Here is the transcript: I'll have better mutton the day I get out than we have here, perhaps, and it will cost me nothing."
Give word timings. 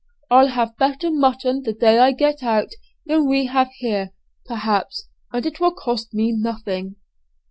I'll 0.31 0.47
have 0.47 0.77
better 0.77 1.11
mutton 1.11 1.61
the 1.61 1.73
day 1.73 1.99
I 1.99 2.11
get 2.11 2.41
out 2.41 2.69
than 3.05 3.29
we 3.29 3.45
have 3.45 3.69
here, 3.73 4.09
perhaps, 4.47 5.07
and 5.31 5.45
it 5.45 5.59
will 5.59 5.75
cost 5.75 6.11
me 6.11 6.31
nothing." 6.31 6.95